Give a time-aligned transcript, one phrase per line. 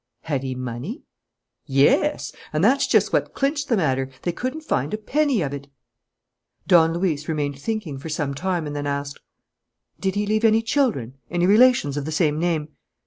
[0.21, 1.03] "Had he money?"
[1.67, 5.67] "Yes; and that's just what clinched the matter: they couldn't find a penny of it!"
[6.65, 9.19] Don Luis remained thinking for some time and then asked:
[9.99, 12.69] "Did he leave any children, any relations of the same name?"